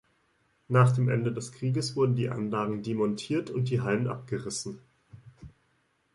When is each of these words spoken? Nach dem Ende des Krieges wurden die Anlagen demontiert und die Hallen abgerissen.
Nach 0.67 0.91
dem 0.91 1.09
Ende 1.09 1.31
des 1.31 1.51
Krieges 1.51 1.95
wurden 1.95 2.15
die 2.15 2.31
Anlagen 2.31 2.81
demontiert 2.81 3.51
und 3.51 3.69
die 3.69 3.81
Hallen 3.81 4.07
abgerissen. 4.07 4.79